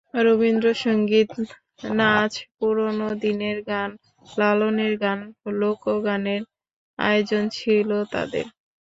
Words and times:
রবীন্দ্রসংগীত, 0.19 1.31
নাচ, 1.93 2.33
পুরোনো 2.57 3.07
দিনের 3.23 3.57
গান, 3.67 3.89
লালনের 4.31 4.93
গান, 5.03 5.19
লোকগানের 5.61 6.41
আয়োজন 6.99 7.43
ছিল 7.57 7.89
তাদের। 8.13 8.45